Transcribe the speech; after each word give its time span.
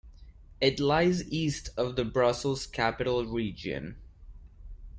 It 0.59 0.79
lies 0.79 1.31
east 1.31 1.69
of 1.77 1.95
the 1.95 2.03
Brussels-Capital 2.03 3.27
Region. 3.27 3.97